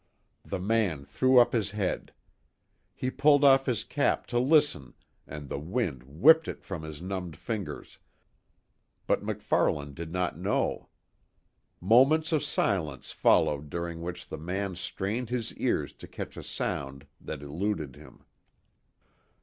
The 0.43 0.57
man 0.59 1.05
threw 1.05 1.37
up 1.37 1.53
his 1.53 1.69
head. 1.69 2.11
He 2.95 3.11
pulled 3.11 3.43
off 3.43 3.67
his 3.67 3.83
cap 3.83 4.25
to 4.33 4.39
listen 4.39 4.95
and 5.27 5.47
the 5.47 5.59
wind 5.59 6.01
whipped 6.01 6.47
it 6.47 6.63
from 6.65 6.81
his 6.81 7.03
numbed 7.03 7.37
fingers 7.37 7.99
but 9.05 9.21
MacFarlane 9.21 9.93
did 9.93 10.11
not 10.11 10.39
know. 10.39 10.89
Moments 11.79 12.31
of 12.31 12.41
silence 12.43 13.11
followed 13.11 13.69
during 13.69 14.01
which 14.01 14.27
the 14.27 14.39
man 14.39 14.75
strained 14.75 15.29
his 15.29 15.53
ears 15.53 15.93
to 15.93 16.07
catch 16.07 16.35
a 16.35 16.41
sound 16.41 17.05
that 17.19 17.43
eluded 17.43 17.95
him. 17.95 18.25